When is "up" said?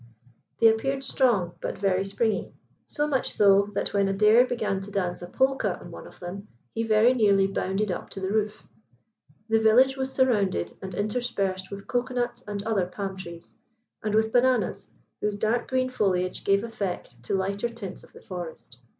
7.91-8.09